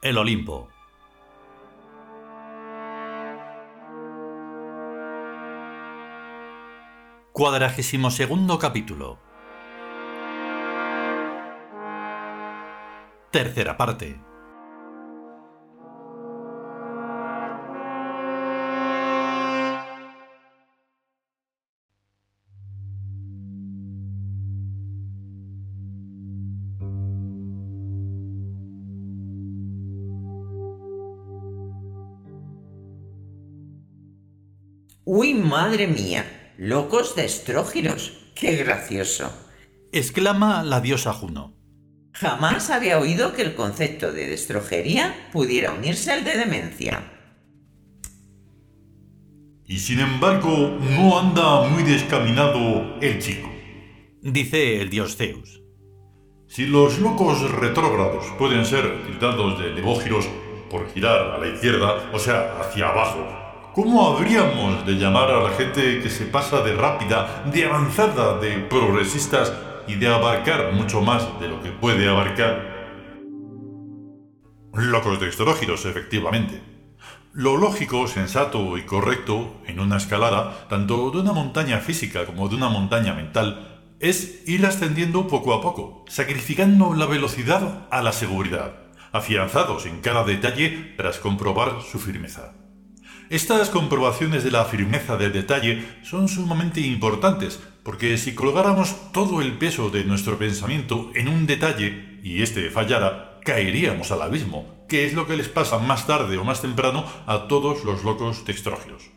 [0.00, 0.68] El Olimpo.
[7.32, 9.18] Cuadragésimo segundo capítulo.
[13.32, 14.27] Tercera parte.
[35.10, 36.52] ¡Uy, madre mía!
[36.58, 38.12] ¡Locos de estrógiros!
[38.34, 39.32] ¡Qué gracioso!
[39.90, 41.56] exclama la diosa Juno.
[42.12, 47.10] Jamás había oído que el concepto de destrojería pudiera unirse al de demencia.
[49.64, 53.48] Y sin embargo, no anda muy descaminado el chico.
[54.20, 55.62] Dice el dios Zeus.
[56.48, 60.28] Si los locos retrógrados pueden ser tildados de levógiros
[60.70, 65.50] por girar a la izquierda, o sea, hacia abajo, ¿Cómo habríamos de llamar a la
[65.50, 69.52] gente que se pasa de rápida, de avanzada, de progresistas
[69.86, 72.78] y de abarcar mucho más de lo que puede abarcar?
[74.72, 76.60] Locos dexterógiros, efectivamente.
[77.32, 82.56] Lo lógico, sensato y correcto en una escalada, tanto de una montaña física como de
[82.56, 88.74] una montaña mental, es ir ascendiendo poco a poco, sacrificando la velocidad a la seguridad,
[89.12, 92.54] afianzados en cada detalle tras comprobar su firmeza.
[93.30, 99.58] Estas comprobaciones de la firmeza del detalle son sumamente importantes, porque si colgáramos todo el
[99.58, 105.12] peso de nuestro pensamiento en un detalle y éste fallara, caeríamos al abismo, que es
[105.12, 109.10] lo que les pasa más tarde o más temprano a todos los locos dextrógiros.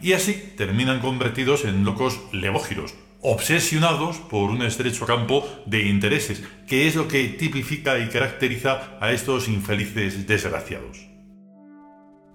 [0.00, 6.86] Y así terminan convertidos en locos levógiros, obsesionados por un estrecho campo de intereses, que
[6.86, 11.15] es lo que tipifica y caracteriza a estos infelices desgraciados.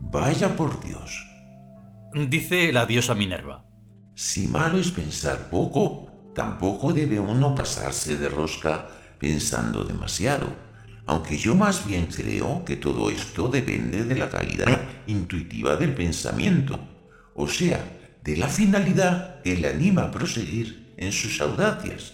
[0.09, 1.25] Vaya por Dios.
[2.27, 3.63] Dice la diosa Minerva.
[4.15, 8.87] Si malo es pensar poco, tampoco debe uno pasarse de rosca
[9.19, 10.47] pensando demasiado.
[11.05, 16.79] Aunque yo más bien creo que todo esto depende de la calidad intuitiva del pensamiento,
[17.33, 17.79] o sea,
[18.23, 22.13] de la finalidad que le anima a proseguir en sus audacias.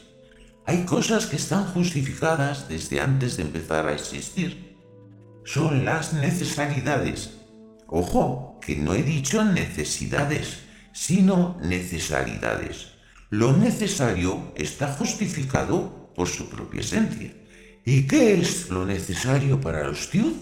[0.67, 4.77] Hay cosas que están justificadas desde antes de empezar a existir.
[5.45, 7.36] Son las necesidades
[7.89, 10.59] Ojo, que no he dicho necesidades,
[10.91, 12.89] sino necesaridades.
[13.29, 17.33] Lo necesario está justificado por su propia esencia.
[17.85, 20.33] ¿Y qué es lo necesario para los Tiud?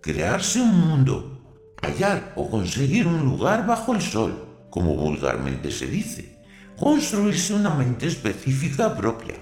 [0.00, 6.42] Crearse un mundo, hallar o conseguir un lugar bajo el sol, como vulgarmente se dice.
[6.76, 9.36] Construirse una mente específica propia.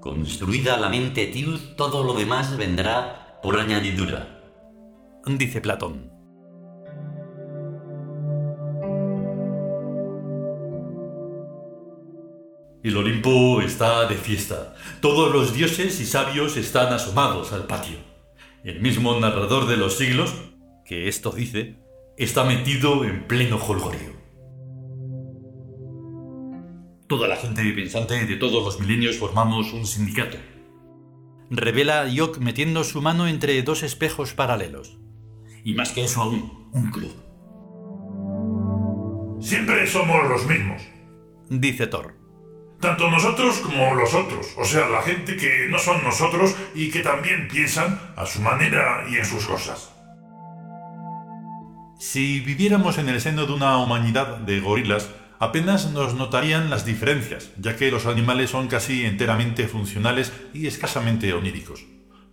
[0.00, 4.41] Construida la mente Tiud, todo lo demás vendrá por añadidura
[5.26, 6.10] dice Platón.
[12.82, 14.74] El Olimpo está de fiesta.
[15.00, 17.98] Todos los dioses y sabios están asomados al patio.
[18.64, 20.34] El mismo narrador de los siglos,
[20.84, 21.78] que esto dice,
[22.16, 24.20] está metido en pleno jolgorio.
[27.06, 30.38] Toda la gente pensante de todos los milenios formamos un sindicato.
[31.50, 35.01] Revela Yok metiendo su mano entre dos espejos paralelos
[35.64, 37.12] y más que eso aún, un club.
[39.40, 40.82] Siempre somos los mismos,
[41.48, 42.14] dice Thor.
[42.80, 47.00] Tanto nosotros como los otros, o sea, la gente que no son nosotros y que
[47.00, 49.92] también piensan a su manera y en sus cosas.
[52.00, 57.52] Si viviéramos en el seno de una humanidad de gorilas, apenas nos notarían las diferencias,
[57.56, 61.84] ya que los animales son casi enteramente funcionales y escasamente oníricos.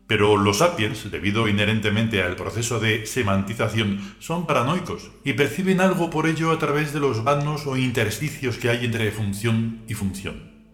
[0.09, 6.25] Pero los sapiens, debido inherentemente al proceso de semantización, son paranoicos y perciben algo por
[6.25, 10.65] ello a través de los vanos o intersticios que hay entre función y función.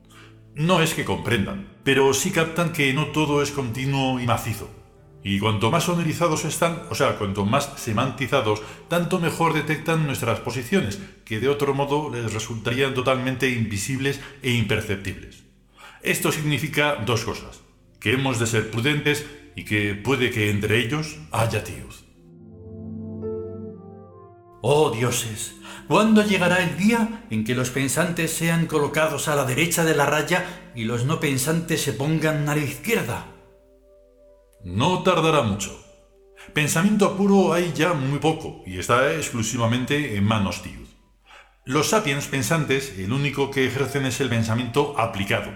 [0.56, 4.70] No es que comprendan, pero sí captan que no todo es continuo y macizo.
[5.22, 11.02] Y cuanto más sonorizados están, o sea, cuanto más semantizados, tanto mejor detectan nuestras posiciones,
[11.26, 15.44] que de otro modo les resultarían totalmente invisibles e imperceptibles.
[16.04, 17.65] Esto significa dos cosas
[18.00, 19.26] que hemos de ser prudentes
[19.56, 22.06] y que puede que entre ellos haya tíos.
[24.62, 25.56] Oh dioses,
[25.88, 30.08] ¿cuándo llegará el día en que los pensantes sean colocados a la derecha de la
[30.08, 33.28] raya y los no pensantes se pongan a la izquierda?
[34.64, 35.80] No tardará mucho.
[36.54, 40.90] Pensamiento puro hay ya muy poco y está exclusivamente en manos tíos.
[41.66, 45.52] Los sapiens pensantes, el único que ejercen es el pensamiento aplicado,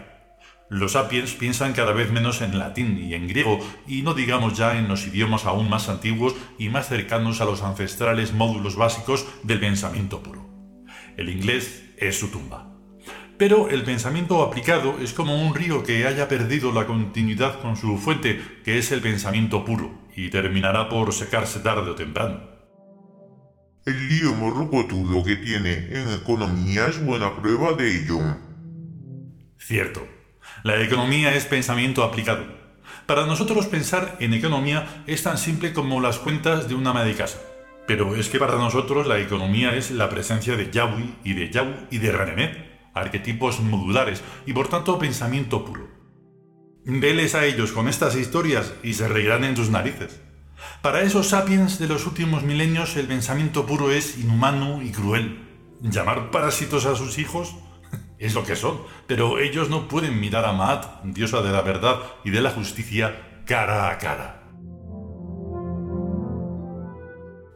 [0.70, 4.78] Los sapiens piensan cada vez menos en latín y en griego, y no digamos ya
[4.78, 9.60] en los idiomas aún más antiguos y más cercanos a los ancestrales módulos básicos del
[9.60, 10.48] pensamiento puro.
[11.18, 12.68] El inglés es su tumba.
[13.40, 17.98] Pero el pensamiento aplicado es como un río que haya perdido la continuidad con su
[17.98, 22.42] fuente, que es el pensamiento puro, y terminará por secarse tarde o temprano.
[23.86, 28.20] El lío morrocotudo que tiene en economía es buena prueba de ello.
[29.58, 30.19] Cierto.
[30.64, 32.46] La economía es pensamiento aplicado.
[33.06, 37.16] Para nosotros pensar en economía es tan simple como las cuentas de una ama de
[37.16, 37.40] casa.
[37.88, 41.88] Pero es que para nosotros la economía es la presencia de Yahweh y de Yahweh
[41.90, 45.88] y de Renemet, arquetipos modulares y por tanto pensamiento puro.
[46.86, 50.22] Veles a ellos con estas historias y se reirán en tus narices.
[50.82, 55.48] Para esos sapiens de los últimos milenios el pensamiento puro es inhumano y cruel.
[55.82, 57.56] Llamar parásitos a sus hijos
[58.20, 62.02] es lo que son, pero ellos no pueden mirar a Maat, diosa de la verdad
[62.26, 64.44] y de la justicia, cara a cara.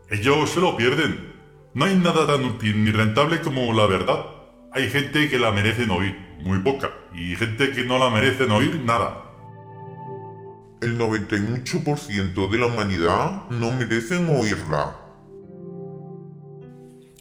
[0.10, 1.33] Ellos se lo pierden.
[1.74, 4.25] No hay nada tan útil ni rentable como la verdad.
[4.71, 8.80] Hay gente que la merecen oír, muy poca, y gente que no la merecen oír
[8.86, 9.21] nada.
[10.81, 14.95] El 98% de la humanidad no merecen oírla.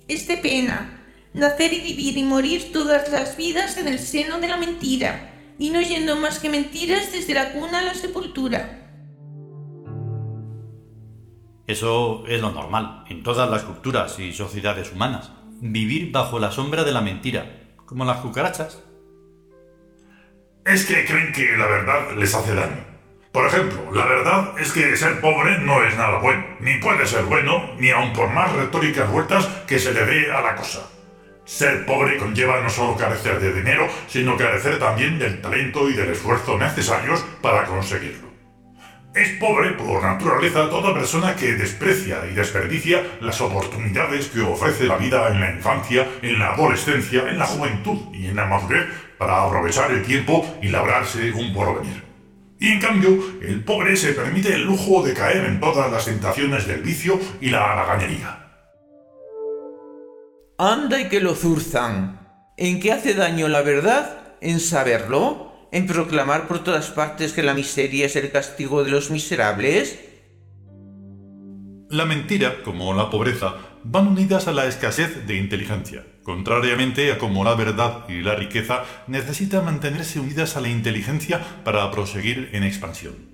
[0.06, 1.01] Es de pena
[1.34, 5.70] nacer y vivir y morir todas las vidas en el seno de la mentira, y
[5.70, 8.78] no yendo más que mentiras desde la cuna a la sepultura.
[11.66, 15.30] Eso es lo normal en todas las culturas y sociedades humanas
[15.62, 17.46] vivir bajo la sombra de la mentira,
[17.86, 18.82] como las cucarachas.
[20.64, 22.84] Es que creen que la verdad les hace daño.
[23.30, 27.24] Por ejemplo, la verdad es que ser pobre no es nada bueno, ni puede ser
[27.24, 30.91] bueno, ni aun por más retóricas vueltas que se le dé a la cosa.
[31.52, 36.08] Ser pobre conlleva no solo carecer de dinero, sino carecer también del talento y del
[36.08, 38.32] esfuerzo necesarios para conseguirlo.
[39.14, 44.96] Es pobre por naturaleza toda persona que desprecia y desperdicia las oportunidades que ofrece la
[44.96, 48.86] vida en la infancia, en la adolescencia, en la juventud y en la madurez
[49.18, 52.02] para aprovechar el tiempo y labrarse un porvenir.
[52.60, 53.10] Y en cambio,
[53.42, 57.50] el pobre se permite el lujo de caer en todas las tentaciones del vicio y
[57.50, 58.41] la haraganería.
[60.58, 62.20] Anda y que lo zurzan.
[62.56, 64.36] ¿En qué hace daño la verdad?
[64.40, 65.52] ¿En saberlo?
[65.72, 69.98] en proclamar por todas partes que la miseria es el castigo de los miserables?
[71.88, 77.42] La mentira, como la pobreza, van unidas a la escasez de inteligencia, contrariamente a como
[77.42, 83.31] la verdad y la riqueza necesitan mantenerse unidas a la inteligencia para proseguir en expansión.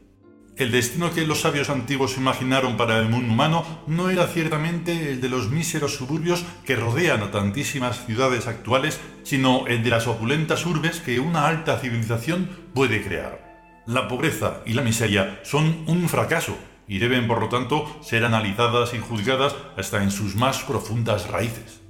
[0.58, 5.20] El destino que los sabios antiguos imaginaron para el mundo humano no era ciertamente el
[5.20, 10.66] de los míseros suburbios que rodean a tantísimas ciudades actuales, sino el de las opulentas
[10.66, 13.84] urbes que una alta civilización puede crear.
[13.86, 18.94] La pobreza y la miseria son un fracaso y deben, por lo tanto, ser analizadas
[18.94, 21.87] y juzgadas hasta en sus más profundas raíces.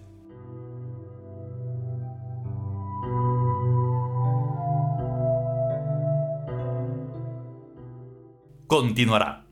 [8.69, 9.48] Continuará.